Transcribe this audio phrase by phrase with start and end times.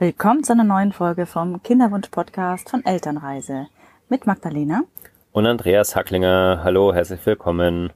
[0.00, 3.66] Willkommen zu einer neuen Folge vom Kinderwunsch-Podcast von Elternreise
[4.08, 4.84] mit Magdalena
[5.32, 6.60] und Andreas Hacklinger.
[6.62, 7.92] Hallo, herzlich willkommen.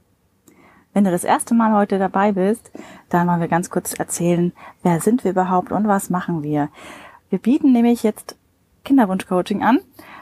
[0.91, 2.73] Wenn du das erste Mal heute dabei bist,
[3.07, 4.51] dann wollen wir ganz kurz erzählen,
[4.81, 6.67] wer sind wir überhaupt und was machen wir.
[7.29, 8.35] Wir bieten nämlich jetzt
[8.83, 9.79] Kinderwunsch-Coaching an,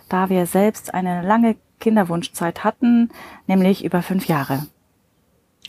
[0.08, 3.10] da wir selbst eine lange Kinderwunschzeit hatten,
[3.48, 4.68] nämlich über fünf Jahre.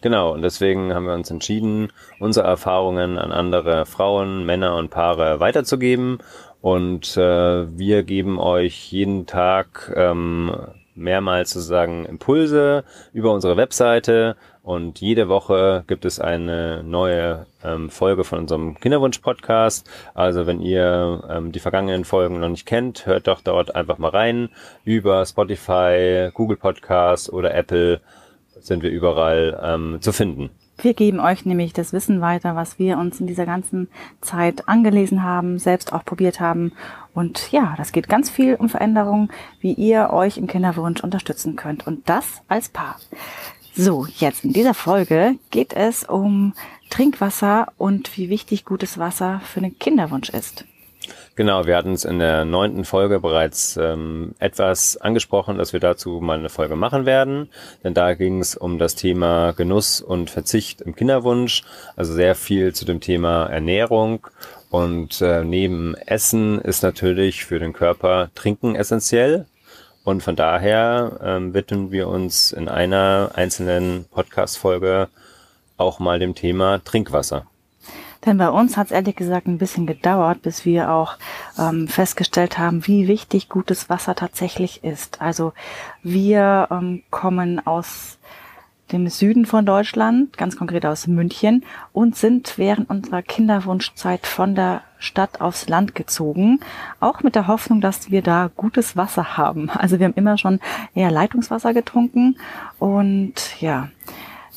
[0.03, 5.39] Genau, und deswegen haben wir uns entschieden, unsere Erfahrungen an andere Frauen, Männer und Paare
[5.39, 6.19] weiterzugeben.
[6.61, 10.55] Und äh, wir geben euch jeden Tag ähm,
[10.95, 18.23] mehrmals sozusagen Impulse über unsere Webseite und jede Woche gibt es eine neue ähm, Folge
[18.23, 19.91] von unserem Kinderwunsch-Podcast.
[20.15, 24.11] Also wenn ihr ähm, die vergangenen Folgen noch nicht kennt, hört doch dort einfach mal
[24.11, 24.51] rein.
[24.85, 28.01] Über Spotify, Google Podcast oder Apple
[28.63, 30.51] sind wir überall ähm, zu finden.
[30.79, 33.89] Wir geben euch nämlich das Wissen weiter, was wir uns in dieser ganzen
[34.21, 36.73] Zeit angelesen haben, selbst auch probiert haben.
[37.15, 39.29] Und ja, das geht ganz viel um Veränderungen,
[39.61, 41.87] wie ihr euch im Kinderwunsch unterstützen könnt.
[41.87, 42.97] Und das als Paar.
[43.75, 46.53] So, jetzt in dieser Folge geht es um
[46.91, 50.65] Trinkwasser und wie wichtig gutes Wasser für den Kinderwunsch ist.
[51.35, 56.21] Genau, wir hatten es in der neunten Folge bereits ähm, etwas angesprochen, dass wir dazu
[56.21, 57.49] mal eine Folge machen werden.
[57.83, 61.63] Denn da ging es um das Thema Genuss und Verzicht im Kinderwunsch,
[61.97, 64.27] also sehr viel zu dem Thema Ernährung.
[64.69, 69.47] Und äh, neben Essen ist natürlich für den Körper Trinken essentiell.
[70.05, 75.09] Und von daher ähm, widmen wir uns in einer einzelnen Podcast-Folge
[75.79, 77.47] auch mal dem Thema Trinkwasser.
[78.25, 81.17] Denn bei uns hat es ehrlich gesagt ein bisschen gedauert, bis wir auch
[81.59, 85.21] ähm, festgestellt haben, wie wichtig gutes Wasser tatsächlich ist.
[85.21, 85.53] Also
[86.03, 88.19] wir ähm, kommen aus
[88.93, 94.83] dem Süden von Deutschland, ganz konkret aus München, und sind während unserer Kinderwunschzeit von der
[94.99, 96.61] Stadt aufs Land gezogen,
[97.01, 99.71] auch mit der Hoffnung, dass wir da gutes Wasser haben.
[99.71, 100.61] Also wir haben immer schon
[100.95, 102.37] eher Leitungswasser getrunken
[102.79, 103.89] und ja,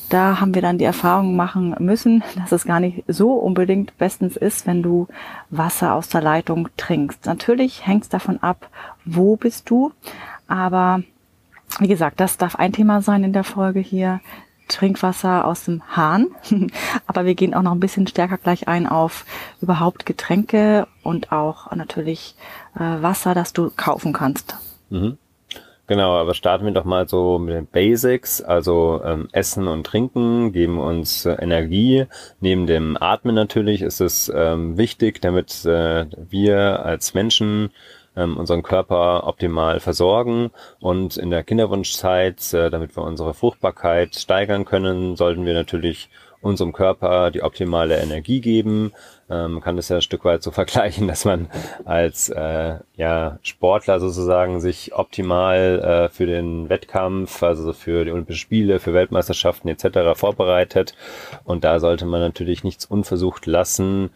[0.08, 4.36] da haben wir dann die Erfahrung machen müssen, dass es gar nicht so unbedingt bestens
[4.36, 5.08] ist, wenn du
[5.50, 7.26] Wasser aus der Leitung trinkst.
[7.26, 8.68] Natürlich hängt es davon ab,
[9.04, 9.92] wo bist du,
[10.46, 11.02] aber
[11.80, 14.20] wie gesagt, das darf ein Thema sein in der Folge hier.
[14.68, 16.26] Trinkwasser aus dem Hahn.
[17.06, 19.24] Aber wir gehen auch noch ein bisschen stärker gleich ein auf
[19.60, 22.34] überhaupt Getränke und auch natürlich
[22.74, 24.56] äh, Wasser, das du kaufen kannst.
[24.90, 25.18] Mhm.
[25.88, 30.50] Genau, aber starten wir doch mal so mit den Basics, also ähm, Essen und Trinken
[30.52, 32.06] geben uns äh, Energie.
[32.40, 37.70] Neben dem Atmen natürlich ist es ähm, wichtig, damit äh, wir als Menschen
[38.16, 44.64] ähm, unseren Körper optimal versorgen und in der Kinderwunschzeit, äh, damit wir unsere Fruchtbarkeit steigern
[44.64, 46.08] können, sollten wir natürlich
[46.46, 48.92] unserem Körper die optimale Energie geben.
[49.28, 51.48] Ähm, kann das ja ein Stück weit so vergleichen, dass man
[51.84, 58.40] als äh, ja, Sportler sozusagen sich optimal äh, für den Wettkampf, also für die Olympischen
[58.40, 60.18] Spiele, für Weltmeisterschaften etc.
[60.18, 60.94] vorbereitet.
[61.44, 64.10] Und da sollte man natürlich nichts unversucht lassen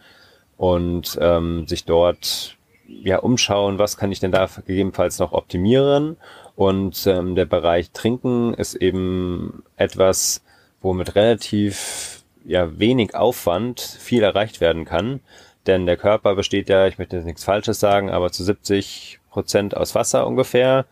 [0.57, 6.17] und ähm, sich dort ja umschauen, was kann ich denn da gegebenenfalls noch optimieren.
[6.55, 10.43] Und ähm, der Bereich Trinken ist eben etwas,
[10.81, 15.21] wo mit relativ ja, wenig Aufwand viel erreicht werden kann.
[15.67, 19.77] Denn der Körper besteht ja, ich möchte jetzt nichts Falsches sagen, aber zu 70 Prozent
[19.77, 20.85] aus Wasser ungefähr.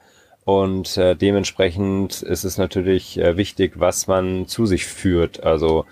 [0.46, 5.44] Und äh, dementsprechend ist es natürlich äh, wichtig, was man zu sich führt.
[5.44, 5.86] Also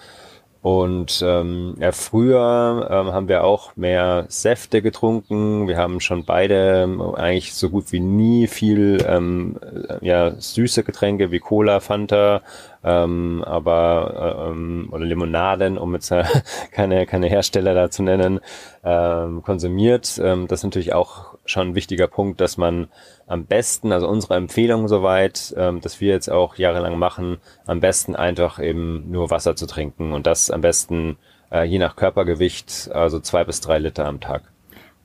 [0.67, 5.67] und ähm, ja, früher ähm, haben wir auch mehr Säfte getrunken.
[5.67, 10.84] Wir haben schon beide ähm, eigentlich so gut wie nie viel ähm, äh, ja, süße
[10.84, 12.41] Getränke wie Cola, Fanta,
[12.88, 16.14] ähm, aber äh, ähm, oder Limonaden, um jetzt
[16.72, 18.40] keine, keine Hersteller da zu nennen,
[18.84, 20.20] ähm, konsumiert.
[20.24, 22.88] Ähm, das ist natürlich auch schon ein wichtiger Punkt, dass man
[23.28, 28.16] am besten, also unsere Empfehlung soweit, ähm, dass wir jetzt auch jahrelang machen, am besten
[28.16, 31.17] einfach eben nur Wasser zu trinken und das am besten
[31.52, 34.44] äh, je nach Körpergewicht, also zwei bis drei Liter am Tag.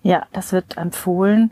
[0.05, 1.51] Ja, das wird empfohlen.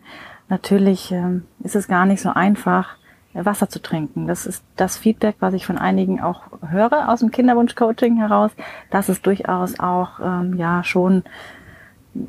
[0.49, 2.97] Natürlich ähm, ist es gar nicht so einfach,
[3.33, 4.27] Wasser zu trinken.
[4.27, 8.51] Das ist das Feedback, was ich von einigen auch höre aus dem Kinderwunsch-Coaching heraus,
[8.91, 11.23] dass es durchaus auch ähm, ja schon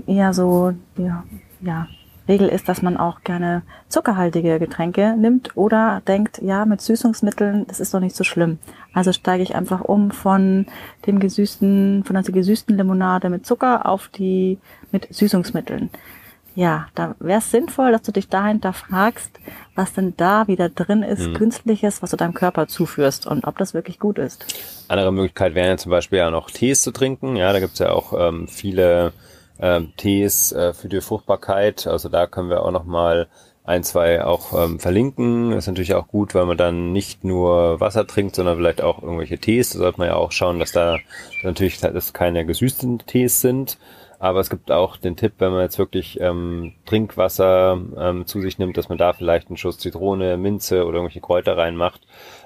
[0.05, 1.23] eher so ja,
[1.61, 1.87] ja
[2.27, 7.79] Regel ist, dass man auch gerne zuckerhaltige Getränke nimmt oder denkt, ja, mit Süßungsmitteln, das
[7.79, 8.59] ist doch nicht so schlimm.
[8.93, 10.67] Also steige ich einfach um von
[11.05, 14.59] dem gesüßten, von der gesüßten Limonade mit Zucker auf die
[14.91, 15.89] mit Süßungsmitteln.
[16.53, 19.31] Ja, da wäre es sinnvoll, dass du dich dahinter fragst,
[19.75, 21.33] was denn da wieder drin ist, mhm.
[21.33, 24.45] künstliches, was du deinem Körper zuführst und ob das wirklich gut ist.
[24.89, 27.37] Andere Möglichkeit wäre ja zum Beispiel ja noch Tees zu trinken.
[27.37, 29.13] Ja, da gibt es ja auch ähm, viele
[29.59, 31.87] ähm, Tees äh, für die Fruchtbarkeit.
[31.87, 33.27] Also da können wir auch nochmal
[33.63, 35.53] ein, zwei auch ähm, verlinken.
[35.53, 39.37] ist natürlich auch gut, weil man dann nicht nur Wasser trinkt, sondern vielleicht auch irgendwelche
[39.37, 39.69] Tees.
[39.71, 40.97] Da sollte man ja auch schauen, dass da
[41.43, 43.77] natürlich dass keine gesüßten Tees sind.
[44.21, 48.59] Aber es gibt auch den Tipp, wenn man jetzt wirklich ähm, Trinkwasser ähm, zu sich
[48.59, 52.01] nimmt, dass man da vielleicht einen Schuss Zitrone, Minze oder irgendwelche Kräuter reinmacht.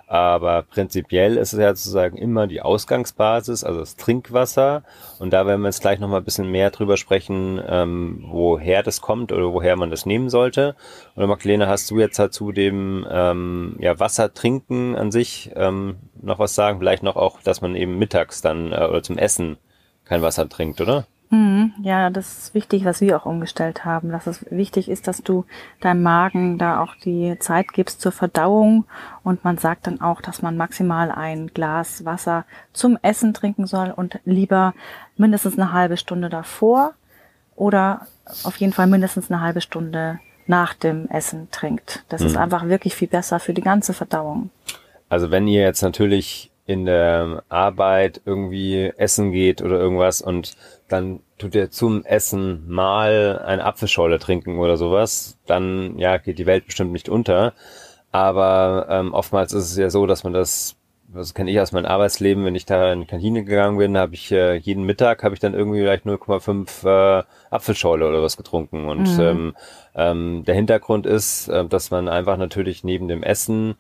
[0.08, 4.84] Aber prinzipiell ist es ja sozusagen immer die Ausgangsbasis, also das Trinkwasser.
[5.20, 9.02] Und da werden wir jetzt gleich nochmal ein bisschen mehr drüber sprechen, ähm, woher das
[9.02, 10.78] kommt oder woher man das nehmen sollte.
[11.18, 16.40] Oder Magdalena, hast du jetzt dazu dem ähm, ja, Wasser trinken an sich ähm, noch
[16.40, 16.80] was sagen?
[16.80, 19.58] Vielleicht noch auch, dass man eben mittags dann äh, oder zum Essen
[20.06, 21.06] kein Wasser trinkt, oder?
[21.36, 24.10] Mhm, ja, das ist wichtig, was wir auch umgestellt haben.
[24.10, 25.46] Dass es wichtig ist, dass du
[25.82, 28.86] deinem Magen da auch die Zeit gibst zur Verdauung.
[29.24, 33.92] Und man sagt dann auch, dass man maximal ein Glas Wasser zum Essen trinken soll
[33.92, 34.74] und lieber
[35.18, 36.94] mindestens eine halbe Stunde davor
[37.56, 38.08] oder
[38.44, 42.06] auf jeden Fall mindestens eine halbe Stunde nach dem Essen trinkt.
[42.08, 42.28] Das mhm.
[42.28, 44.52] ist einfach wirklich viel besser für die ganze Verdauung.
[45.10, 50.56] Also wenn ihr jetzt natürlich in der Arbeit irgendwie essen geht oder irgendwas und
[50.88, 56.46] dann tut ihr zum Essen mal eine Apfelschorle trinken oder sowas, dann ja geht die
[56.46, 57.54] Welt bestimmt nicht unter.
[58.12, 60.78] Aber ähm, oftmals ist es ja so, dass man das,
[61.14, 64.14] das kenne ich aus meinem Arbeitsleben, wenn ich da in die Kantine gegangen bin, habe
[64.16, 68.88] ich äh, jeden Mittag habe ich dann irgendwie vielleicht 0,5 äh, Apfelschorle oder was getrunken.
[68.88, 69.22] Und mhm.
[69.22, 69.56] ähm,
[69.96, 73.76] ähm, der Hintergrund ist, äh, dass man einfach natürlich neben dem Essen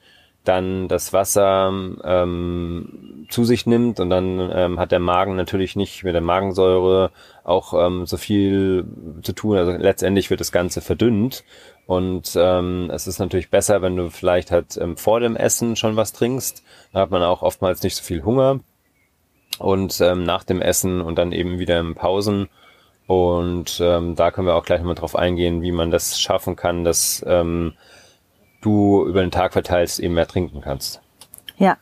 [0.47, 1.71] dann das Wasser
[2.03, 7.11] ähm, zu sich nimmt und dann ähm, hat der Magen natürlich nicht mit der Magensäure
[7.43, 8.85] auch ähm, so viel
[9.21, 9.57] zu tun.
[9.57, 11.43] Also letztendlich wird das Ganze verdünnt
[11.85, 15.95] und ähm, es ist natürlich besser, wenn du vielleicht halt ähm, vor dem Essen schon
[15.95, 16.63] was trinkst.
[16.93, 18.59] Da hat man auch oftmals nicht so viel Hunger
[19.59, 22.49] und ähm, nach dem Essen und dann eben wieder in Pausen.
[23.07, 26.83] Und ähm, da können wir auch gleich nochmal drauf eingehen, wie man das schaffen kann,
[26.83, 27.73] dass ähm,
[28.65, 31.01] du über den Tag verteilst eben mehr trinken kannst.
[31.57, 31.77] Ja,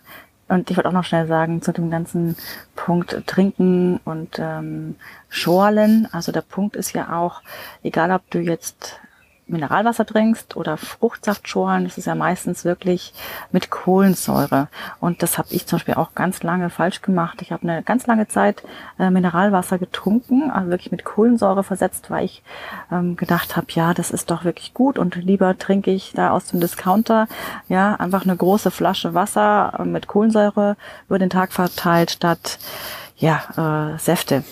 [0.50, 2.36] und ich wollte auch noch schnell sagen zu dem ganzen
[2.76, 4.96] Punkt Trinken und ähm,
[5.30, 6.08] Schorlen.
[6.12, 7.42] Also der Punkt ist ja auch,
[7.82, 9.00] egal ob du jetzt
[9.48, 13.14] Mineralwasser trinkst oder Fruchtsaftschorlen, das ist ja meistens wirklich
[13.52, 14.70] mit Kohlensäure.
[15.00, 17.42] Und das habe ich zum Beispiel auch ganz lange falsch gemacht.
[17.42, 18.64] Ich habe eine ganz lange Zeit
[19.00, 22.44] äh, Mineralwasser getrunken, also wirklich mit Kohlensäure versetzt, weil ich
[22.92, 26.48] ähm, gedacht habe, ja, das ist doch wirklich gut und lieber trinke ich da aus
[26.48, 27.28] dem Discounter
[27.68, 32.60] ja einfach eine große Flasche Wasser äh, mit Kohlensäure über den Tag verteilt statt
[33.18, 34.44] ja, äh, Säfte.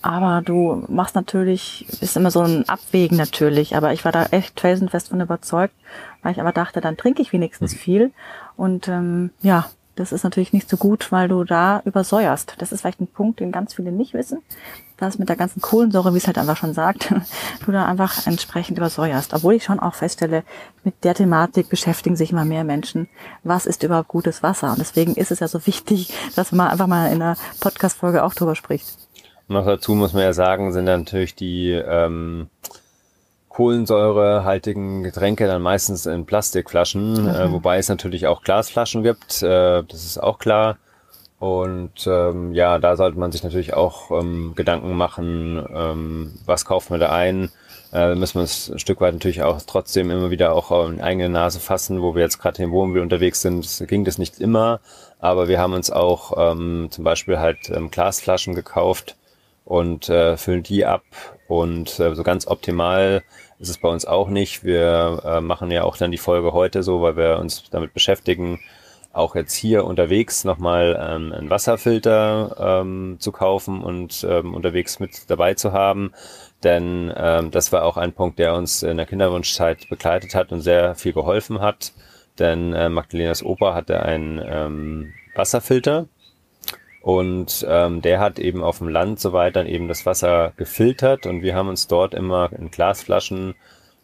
[0.00, 4.60] Aber du machst natürlich, ist immer so ein Abwägen natürlich, aber ich war da echt
[4.60, 5.74] felsenfest von überzeugt,
[6.22, 7.78] weil ich aber dachte, dann trinke ich wenigstens mhm.
[7.78, 8.12] viel.
[8.56, 12.54] Und ähm, ja, das ist natürlich nicht so gut, weil du da übersäuerst.
[12.58, 14.40] Das ist vielleicht ein Punkt, den ganz viele nicht wissen,
[14.96, 17.12] dass mit der ganzen Kohlensäure, wie es halt einfach schon sagt,
[17.66, 19.34] du da einfach entsprechend übersäuerst.
[19.34, 20.44] Obwohl ich schon auch feststelle,
[20.82, 23.08] mit der Thematik beschäftigen sich immer mehr Menschen.
[23.44, 24.70] Was ist überhaupt gutes Wasser?
[24.70, 28.32] Und deswegen ist es ja so wichtig, dass man einfach mal in einer Podcast-Folge auch
[28.32, 29.01] drüber spricht.
[29.48, 32.48] Noch dazu muss man ja sagen, sind natürlich die ähm,
[33.52, 37.28] kohlensäurehaltigen Getränke dann meistens in Plastikflaschen, äh, mhm.
[37.28, 40.78] äh, wobei es natürlich auch Glasflaschen gibt, äh, das ist auch klar.
[41.38, 46.90] Und ähm, ja, da sollte man sich natürlich auch ähm, Gedanken machen, ähm, was kauft
[46.90, 47.50] man da ein.
[47.92, 51.28] Äh, müssen wir uns ein Stück weit natürlich auch trotzdem immer wieder auch in eigene
[51.28, 54.80] Nase fassen, wo wir jetzt gerade im Wohnmobil unterwegs sind, ging das nicht immer,
[55.18, 59.16] aber wir haben uns auch ähm, zum Beispiel halt ähm, Glasflaschen gekauft,
[59.64, 61.04] und äh, füllen die ab.
[61.48, 63.22] Und äh, so ganz optimal
[63.58, 64.64] ist es bei uns auch nicht.
[64.64, 68.60] Wir äh, machen ja auch dann die Folge heute so, weil wir uns damit beschäftigen,
[69.12, 75.30] auch jetzt hier unterwegs nochmal ähm, einen Wasserfilter ähm, zu kaufen und ähm, unterwegs mit
[75.30, 76.12] dabei zu haben.
[76.64, 80.60] Denn ähm, das war auch ein Punkt, der uns in der Kinderwunschzeit begleitet hat und
[80.60, 81.92] sehr viel geholfen hat.
[82.38, 86.06] Denn äh, Magdalenas Opa hatte einen ähm, Wasserfilter
[87.02, 91.42] und ähm, der hat eben auf dem Land soweit dann eben das Wasser gefiltert und
[91.42, 93.54] wir haben uns dort immer in Glasflaschen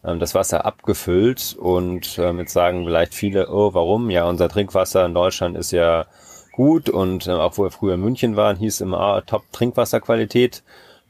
[0.03, 1.55] ähm, das Wasser abgefüllt.
[1.57, 4.09] Und ähm, jetzt sagen vielleicht viele, oh, warum?
[4.09, 6.05] Ja, unser Trinkwasser in Deutschland ist ja
[6.51, 10.63] gut und äh, auch wo wir früher in München waren, hieß immer ah, Top-Trinkwasserqualität.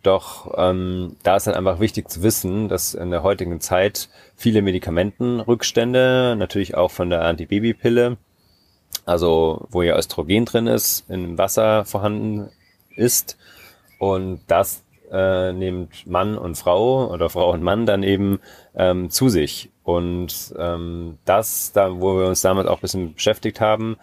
[0.04, 4.62] Doch ähm, da ist dann einfach wichtig zu wissen, dass in der heutigen Zeit viele
[4.62, 8.18] Medikamentenrückstände, natürlich auch von der Antibabypille,
[9.06, 12.50] also wo ja Östrogen drin ist, im Wasser vorhanden
[12.96, 13.38] ist.
[13.98, 18.40] Und das äh, nimmt Mann und Frau oder Frau und Mann dann eben
[18.76, 19.72] ähm, zu sich.
[19.84, 23.98] Und ähm, das, da wo wir uns damit auch ein bisschen beschäftigt haben,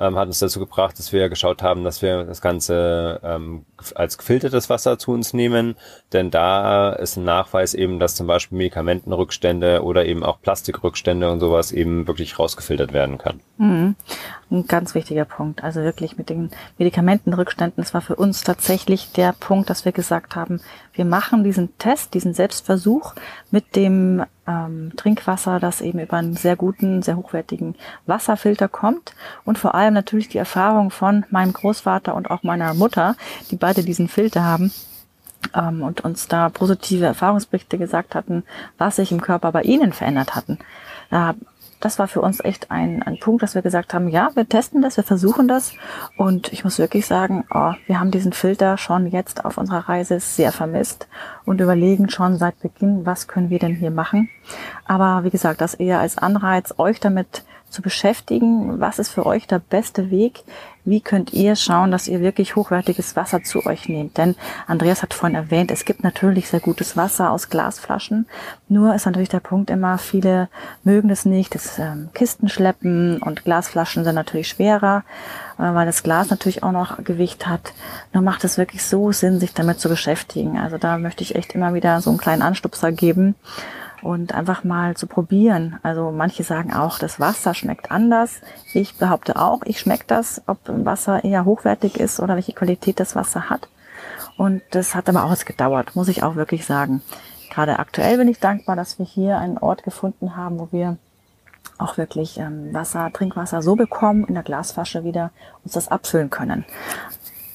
[0.00, 3.64] ähm, hat uns dazu gebracht, dass wir geschaut haben, dass wir das Ganze ähm,
[3.94, 5.76] als gefiltertes Wasser zu uns nehmen.
[6.12, 11.40] Denn da ist ein Nachweis eben, dass zum Beispiel Medikamentenrückstände oder eben auch Plastikrückstände und
[11.40, 13.40] sowas eben wirklich rausgefiltert werden kann.
[13.58, 13.94] Mhm.
[14.52, 15.62] Ein ganz wichtiger Punkt.
[15.62, 20.34] Also wirklich mit den Medikamentenrückständen, das war für uns tatsächlich der Punkt, dass wir gesagt
[20.34, 20.60] haben,
[20.92, 23.14] wir machen diesen Test, diesen Selbstversuch
[23.52, 27.76] mit dem ähm, Trinkwasser, das eben über einen sehr guten, sehr hochwertigen
[28.06, 29.14] Wasserfilter kommt
[29.44, 33.14] und vor allem natürlich die Erfahrung von meinem Großvater und auch meiner Mutter,
[33.52, 34.72] die beide diesen Filter haben
[35.54, 38.42] ähm, und uns da positive Erfahrungsberichte gesagt hatten,
[38.78, 40.58] was sich im Körper bei ihnen verändert hatten.
[41.10, 41.34] Da
[41.80, 44.82] das war für uns echt ein, ein Punkt, dass wir gesagt haben, ja, wir testen
[44.82, 45.72] das, wir versuchen das.
[46.16, 50.20] Und ich muss wirklich sagen, oh, wir haben diesen Filter schon jetzt auf unserer Reise
[50.20, 51.08] sehr vermisst
[51.46, 54.28] und überlegen schon seit Beginn, was können wir denn hier machen.
[54.84, 58.80] Aber wie gesagt, das eher als Anreiz, euch damit zu beschäftigen.
[58.80, 60.44] Was ist für euch der beste Weg?
[60.84, 64.16] Wie könnt ihr schauen, dass ihr wirklich hochwertiges Wasser zu euch nehmt?
[64.16, 64.34] Denn
[64.66, 68.26] Andreas hat vorhin erwähnt, es gibt natürlich sehr gutes Wasser aus Glasflaschen.
[68.68, 70.48] Nur ist natürlich der Punkt immer, viele
[70.82, 75.04] mögen das nicht, das ähm, Kisten schleppen und Glasflaschen sind natürlich schwerer,
[75.58, 77.74] äh, weil das Glas natürlich auch noch Gewicht hat.
[78.14, 80.58] Nur macht es wirklich so Sinn, sich damit zu beschäftigen.
[80.58, 83.34] Also da möchte ich echt immer wieder so einen kleinen Anstupser geben
[84.02, 85.78] und einfach mal zu probieren.
[85.82, 88.40] Also manche sagen auch, das Wasser schmeckt anders.
[88.72, 93.14] Ich behaupte auch, ich schmecke das, ob Wasser eher hochwertig ist oder welche Qualität das
[93.14, 93.68] Wasser hat.
[94.36, 97.02] Und das hat aber auch jetzt gedauert, muss ich auch wirklich sagen.
[97.50, 100.96] Gerade aktuell bin ich dankbar, dass wir hier einen Ort gefunden haben, wo wir
[101.78, 105.30] auch wirklich ähm, Wasser, Trinkwasser so bekommen, in der Glasflasche wieder
[105.64, 106.64] uns das abfüllen können.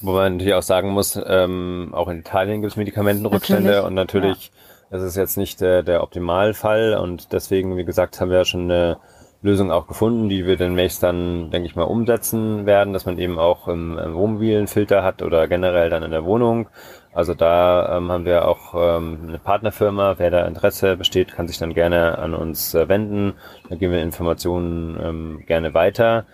[0.01, 3.93] Wo man natürlich auch sagen muss, ähm, auch in Italien gibt es Medikamentenrückstände natürlich, und
[3.93, 8.39] natürlich ja das ist jetzt nicht der, der Optimalfall und deswegen, wie gesagt, haben wir
[8.39, 8.97] ja schon eine
[9.41, 13.37] Lösung auch gefunden, die wir demnächst dann, denke ich mal, umsetzen werden, dass man eben
[13.37, 16.67] auch im, im Wohnmobil einen Filter hat oder generell dann in der Wohnung.
[17.13, 20.15] Also da ähm, haben wir auch ähm, eine Partnerfirma.
[20.17, 23.35] Wer da Interesse besteht, kann sich dann gerne an uns äh, wenden.
[23.69, 26.25] Da geben wir Informationen ähm, gerne weiter.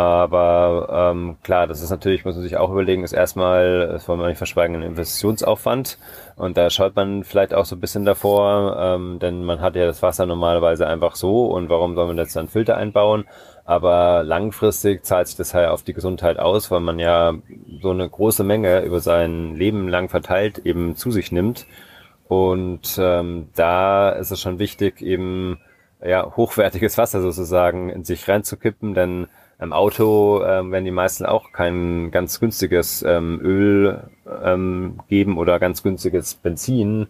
[0.00, 4.18] Aber ähm, klar, das ist natürlich, muss man sich auch überlegen, ist erstmal, das wollen
[4.18, 5.98] wir nicht verschweigen, ein Investitionsaufwand.
[6.36, 9.84] Und da schaut man vielleicht auch so ein bisschen davor, ähm, denn man hat ja
[9.84, 13.26] das Wasser normalerweise einfach so und warum soll man jetzt dann Filter einbauen?
[13.66, 17.34] Aber langfristig zahlt sich das halt auf die Gesundheit aus, weil man ja
[17.82, 21.66] so eine große Menge über sein Leben lang verteilt eben zu sich nimmt.
[22.26, 25.60] Und ähm, da ist es schon wichtig, eben
[26.02, 29.26] ja hochwertiges Wasser sozusagen in sich reinzukippen, denn
[29.60, 34.08] im Auto ähm, werden die meisten auch kein ganz günstiges ähm, Öl
[34.42, 37.08] ähm, geben oder ganz günstiges Benzin.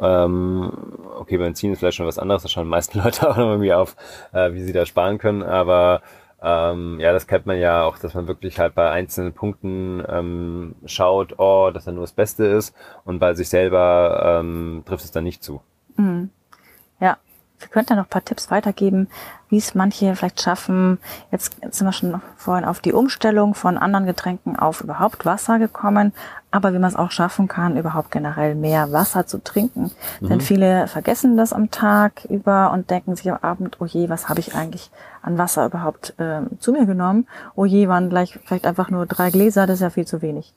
[0.00, 0.72] Ähm,
[1.18, 3.72] okay, Benzin ist vielleicht schon was anderes, da schauen die meisten Leute auch noch irgendwie
[3.72, 3.96] auf,
[4.32, 6.02] äh, wie sie da sparen können, aber
[6.40, 10.76] ähm, ja, das kennt man ja auch, dass man wirklich halt bei einzelnen Punkten ähm,
[10.86, 15.10] schaut, oh, dass er nur das Beste ist und bei sich selber ähm, trifft es
[15.10, 15.60] dann nicht zu.
[15.96, 16.30] Mhm.
[17.00, 17.18] Ja,
[17.60, 19.08] wir könnten noch ein paar Tipps weitergeben,
[19.48, 20.98] wie es manche vielleicht schaffen.
[21.32, 26.12] Jetzt sind wir schon vorhin auf die Umstellung von anderen Getränken auf überhaupt Wasser gekommen,
[26.50, 29.90] aber wie man es auch schaffen kann, überhaupt generell mehr Wasser zu trinken.
[30.20, 30.28] Mhm.
[30.28, 34.28] Denn viele vergessen das am Tag über und denken sich am Abend, oh je, was
[34.28, 34.90] habe ich eigentlich
[35.22, 37.26] an Wasser überhaupt äh, zu mir genommen?
[37.54, 40.54] Oh je, waren gleich vielleicht einfach nur drei Gläser, das ist ja viel zu wenig.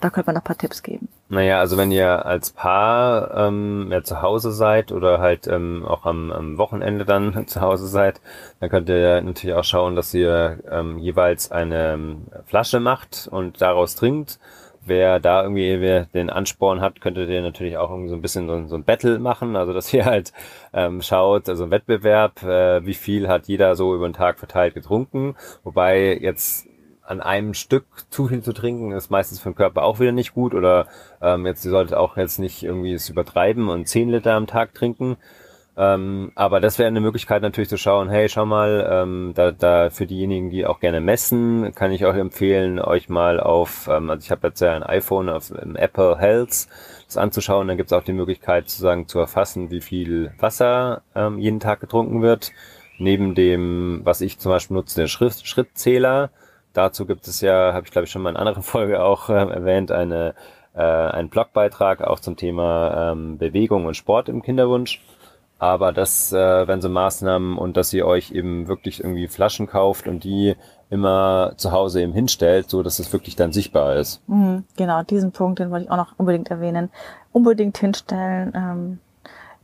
[0.00, 1.08] Da könnte man noch ein paar Tipps geben.
[1.28, 6.06] Naja, also wenn ihr als Paar ähm, ja, zu Hause seid oder halt ähm, auch
[6.06, 8.20] am, am Wochenende dann zu Hause seid,
[8.60, 13.60] dann könnt ihr natürlich auch schauen, dass ihr ähm, jeweils eine ähm, Flasche macht und
[13.60, 14.38] daraus trinkt.
[14.86, 18.66] Wer da irgendwie den Ansporn hat, könntet ihr natürlich auch irgendwie so ein bisschen so,
[18.68, 20.32] so ein Battle machen, also dass ihr halt
[20.72, 24.74] ähm, schaut, also ein Wettbewerb, äh, wie viel hat jeder so über den Tag verteilt
[24.74, 26.68] getrunken, wobei jetzt
[27.08, 30.34] an einem Stück zu viel zu trinken ist meistens für den Körper auch wieder nicht
[30.34, 30.86] gut oder
[31.22, 34.74] ähm, jetzt ihr solltet auch jetzt nicht irgendwie es übertreiben und 10 Liter am Tag
[34.74, 35.16] trinken.
[35.78, 39.90] Ähm, aber das wäre eine Möglichkeit natürlich zu schauen, hey, schau mal, ähm, da, da
[39.90, 44.24] für diejenigen, die auch gerne messen, kann ich euch empfehlen, euch mal auf, ähm, also
[44.24, 46.66] ich habe jetzt ja ein iPhone auf im Apple Health,
[47.06, 51.38] das anzuschauen, dann gibt es auch die Möglichkeit sozusagen zu erfassen, wie viel Wasser ähm,
[51.38, 52.50] jeden Tag getrunken wird.
[52.98, 56.30] Neben dem, was ich zum Beispiel nutze, den Schritt, Schrittzähler,
[56.78, 59.32] Dazu gibt es ja, habe ich glaube ich schon mal in anderen Folge auch äh,
[59.32, 60.36] erwähnt, eine,
[60.74, 65.02] äh, einen Blogbeitrag auch zum Thema ähm, Bewegung und Sport im Kinderwunsch.
[65.58, 70.06] Aber das, äh, wenn so Maßnahmen und dass ihr euch eben wirklich irgendwie Flaschen kauft
[70.06, 70.54] und die
[70.88, 74.22] immer zu Hause eben hinstellt, so dass es wirklich dann sichtbar ist.
[74.28, 76.90] Mhm, genau, diesen Punkt, den wollte ich auch noch unbedingt erwähnen.
[77.32, 78.52] Unbedingt hinstellen.
[78.54, 78.98] Ähm,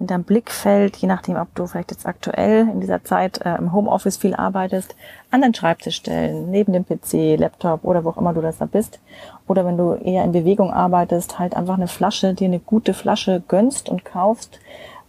[0.01, 3.73] in deinem Blickfeld, je nachdem, ob du vielleicht jetzt aktuell in dieser Zeit äh, im
[3.73, 4.97] Homeoffice viel arbeitest,
[5.31, 8.67] an den Schreibtisch stellen, neben dem PC, Laptop oder wo auch immer du das da
[8.67, 9.01] bist.
[9.47, 13.43] Oder wenn du eher in Bewegung arbeitest, halt einfach eine Flasche, dir eine gute Flasche
[13.47, 14.59] gönnst und kaufst,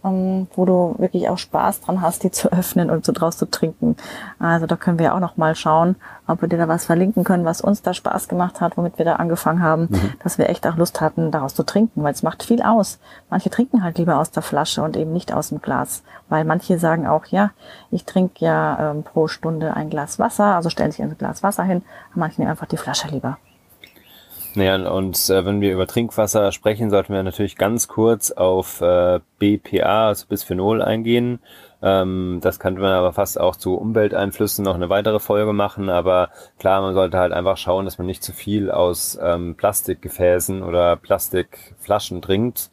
[0.06, 3.50] ähm, wo du wirklich auch Spaß dran hast, die zu öffnen und so draus zu
[3.50, 3.96] trinken.
[4.38, 5.96] Also da können wir auch noch mal schauen,
[6.26, 9.04] ob wir dir da was verlinken können, was uns da Spaß gemacht hat, womit wir
[9.04, 10.12] da angefangen haben, mhm.
[10.22, 12.98] dass wir echt auch Lust hatten, daraus zu trinken, weil es macht viel aus.
[13.30, 16.78] Manche trinken halt lieber aus der Flasche und eben nicht aus dem Glas, weil manche
[16.78, 17.50] sagen auch, ja,
[17.90, 21.64] ich trinke ja ähm, pro Stunde ein Glas Wasser, also stellen sich ein Glas Wasser
[21.64, 21.82] hin,
[22.14, 23.38] manche nehmen einfach die Flasche lieber.
[24.56, 29.20] Naja, und äh, wenn wir über Trinkwasser sprechen, sollten wir natürlich ganz kurz auf äh,
[29.38, 31.40] BPA, also Bisphenol, eingehen.
[31.82, 35.90] Ähm, das könnte man aber fast auch zu Umwelteinflüssen noch eine weitere Folge machen.
[35.90, 40.62] Aber klar, man sollte halt einfach schauen, dass man nicht zu viel aus ähm, Plastikgefäßen
[40.62, 42.70] oder Plastikflaschen trinkt.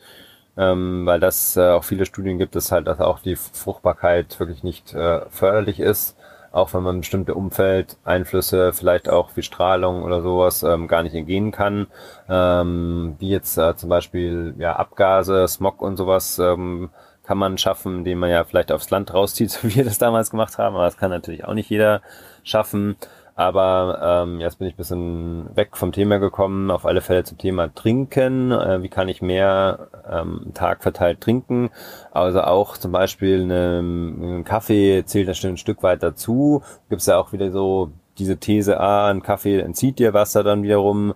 [0.55, 4.63] Ähm, weil das äh, auch viele Studien gibt, dass halt dass auch die Fruchtbarkeit wirklich
[4.63, 6.15] nicht äh, förderlich ist
[6.53, 11.51] auch wenn man bestimmte Umfeldeinflüsse, vielleicht auch wie Strahlung oder sowas, ähm, gar nicht entgehen
[11.51, 11.87] kann,
[12.29, 16.91] ähm, wie jetzt äh, zum Beispiel ja Abgase, Smog und sowas ähm,
[17.23, 20.29] kann man schaffen, indem man ja vielleicht aufs Land rauszieht, so wie wir das damals
[20.29, 22.01] gemacht haben, aber das kann natürlich auch nicht jeder
[22.43, 22.97] schaffen.
[23.35, 27.73] Aber ähm, jetzt bin ich bisschen weg vom Thema gekommen, auf alle Fälle zum Thema
[27.73, 28.51] Trinken.
[28.51, 31.71] Äh, wie kann ich mehr ähm, Tag verteilt trinken?
[32.11, 36.61] Also auch zum Beispiel ein Kaffee zählt ein Stück weit dazu.
[36.89, 40.61] Gibt es ja auch wieder so diese These, ah, ein Kaffee entzieht dir Wasser dann
[40.63, 41.13] wiederum.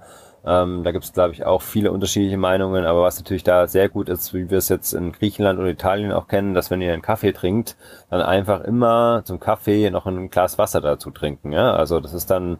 [0.47, 3.89] Ähm, da gibt es, glaube ich, auch viele unterschiedliche Meinungen, aber was natürlich da sehr
[3.89, 6.93] gut ist, wie wir es jetzt in Griechenland oder Italien auch kennen, dass wenn ihr
[6.93, 7.75] einen Kaffee trinkt,
[8.09, 11.51] dann einfach immer zum Kaffee noch ein Glas Wasser dazu trinken.
[11.51, 11.75] Ja?
[11.75, 12.59] Also das ist dann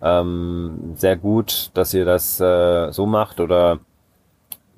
[0.00, 3.80] ähm, sehr gut, dass ihr das äh, so macht oder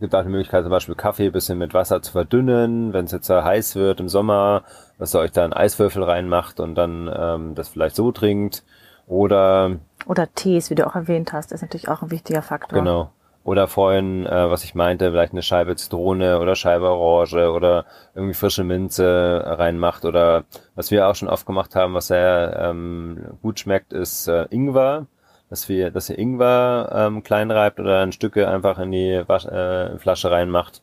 [0.00, 3.12] gibt auch die Möglichkeit, zum Beispiel Kaffee ein bisschen mit Wasser zu verdünnen, wenn es
[3.12, 4.62] jetzt heiß wird im Sommer,
[4.98, 8.62] dass ihr euch da einen Eiswürfel reinmacht und dann ähm, das vielleicht so trinkt.
[9.06, 12.78] Oder oder Tees, wie du auch erwähnt hast, ist natürlich auch ein wichtiger Faktor.
[12.78, 13.10] Genau.
[13.42, 18.34] Oder vorhin, äh, was ich meinte, vielleicht eine Scheibe Zitrone oder Scheibe Orange oder irgendwie
[18.34, 20.04] frische Minze reinmacht.
[20.04, 24.46] Oder was wir auch schon oft gemacht haben, was sehr ähm, gut schmeckt, ist äh,
[24.50, 25.06] Ingwer.
[25.48, 29.46] Dass wir, dass ihr Ingwer ähm, klein reibt oder ein Stücke einfach in die Wasch
[29.46, 30.82] äh, Flasche reinmacht.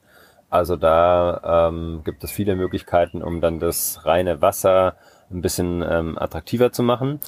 [0.50, 4.96] Also da ähm, gibt es viele Möglichkeiten, um dann das reine Wasser
[5.30, 7.20] ein bisschen ähm, attraktiver zu machen.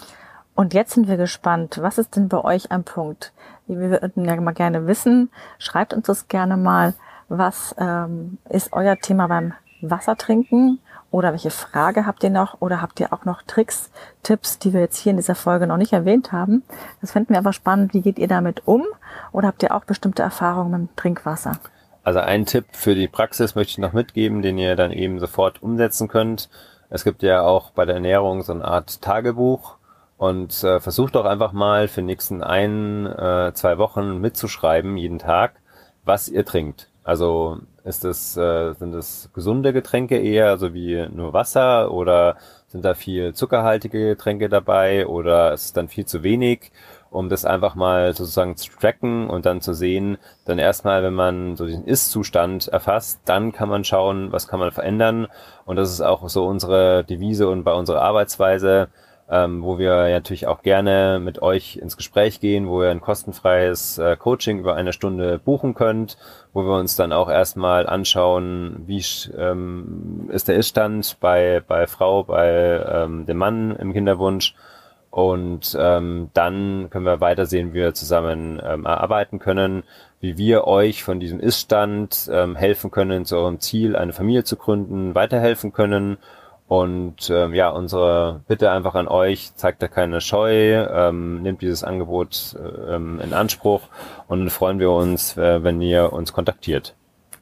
[0.56, 1.80] Und jetzt sind wir gespannt.
[1.82, 3.34] Was ist denn bei euch ein Punkt?
[3.68, 5.30] Wir würden ja mal gerne wissen.
[5.60, 6.94] Schreibt uns das gerne mal.
[7.28, 10.80] Was ähm, ist euer Thema beim Wassertrinken?
[11.12, 12.62] Oder welche Frage habt ihr noch?
[12.62, 13.92] Oder habt ihr auch noch Tricks,
[14.24, 16.64] Tipps, die wir jetzt hier in dieser Folge noch nicht erwähnt haben?
[17.02, 17.94] Das fänden wir aber spannend.
[17.94, 18.84] Wie geht ihr damit um?
[19.34, 21.54] Oder habt ihr auch bestimmte Erfahrungen mit dem Trinkwasser?
[22.04, 25.62] Also einen Tipp für die Praxis möchte ich noch mitgeben, den ihr dann eben sofort
[25.62, 26.50] umsetzen könnt.
[26.90, 29.78] Es gibt ja auch bei der Ernährung so eine Art Tagebuch
[30.18, 35.20] und äh, versucht doch einfach mal für die nächsten ein, äh, zwei Wochen mitzuschreiben, jeden
[35.20, 35.56] Tag,
[36.04, 36.90] was ihr trinkt.
[37.04, 42.84] Also ist es, äh, sind es gesunde Getränke eher, also wie nur Wasser oder sind
[42.84, 46.72] da viel zuckerhaltige Getränke dabei oder ist es dann viel zu wenig,
[47.12, 51.56] um das einfach mal sozusagen zu tracken und dann zu sehen, dann erstmal, wenn man
[51.56, 55.28] so diesen Ist-Zustand erfasst, dann kann man schauen, was kann man verändern.
[55.66, 58.90] Und das ist auch so unsere Devise und bei unserer Arbeitsweise,
[59.30, 63.98] ähm, wo wir natürlich auch gerne mit euch ins Gespräch gehen, wo ihr ein kostenfreies
[63.98, 66.18] äh, Coaching über eine Stunde buchen könnt,
[66.54, 69.04] wo wir uns dann auch erstmal anschauen, wie
[69.38, 74.54] ähm, ist der Iststand bei, bei Frau, bei ähm, dem Mann im Kinderwunsch.
[75.10, 79.84] Und ähm, dann können wir weitersehen, wie wir zusammen ähm, arbeiten können,
[80.20, 84.58] wie wir euch von diesem Iststand ähm, helfen können, zu eurem Ziel, eine Familie zu
[84.58, 86.18] gründen, weiterhelfen können
[86.68, 91.84] und ähm, ja, unsere Bitte einfach an euch, zeigt da keine Scheu, ähm, nehmt dieses
[91.84, 92.58] Angebot
[92.90, 93.82] ähm, in Anspruch
[94.28, 96.96] und freuen wir uns, äh, wenn ihr uns kontaktiert.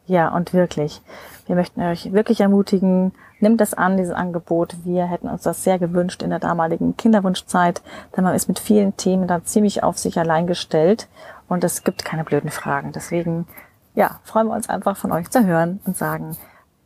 [0.05, 1.01] Ja, und wirklich.
[1.45, 4.75] Wir möchten euch wirklich ermutigen, nimmt das an, dieses Angebot.
[4.83, 7.81] Wir hätten uns das sehr gewünscht in der damaligen Kinderwunschzeit,
[8.15, 11.07] denn man ist mit vielen Themen dann ziemlich auf sich allein gestellt
[11.47, 12.91] und es gibt keine blöden Fragen.
[12.93, 13.47] Deswegen,
[13.95, 16.35] ja, freuen wir uns einfach von euch zu hören und sagen,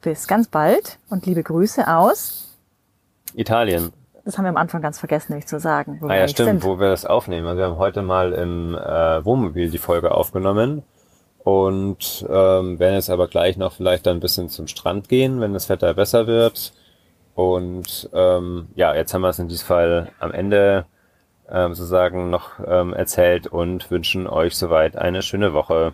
[0.01, 2.55] bis ganz bald und liebe Grüße aus
[3.35, 3.91] Italien.
[4.25, 5.99] Das haben wir am Anfang ganz vergessen, nämlich zu sagen.
[6.01, 6.63] Wo ah ja, stimmt, sind.
[6.63, 7.47] wo wir das aufnehmen.
[7.47, 10.83] Also wir haben heute mal im äh, Wohnmobil die Folge aufgenommen
[11.45, 15.53] und ähm, werden jetzt aber gleich noch vielleicht dann ein bisschen zum Strand gehen, wenn
[15.53, 16.73] das Wetter besser wird.
[17.35, 20.85] Und ähm, ja, jetzt haben wir es in diesem Fall am Ende
[21.49, 25.93] ähm, sozusagen noch ähm, erzählt und wünschen euch soweit eine schöne Woche.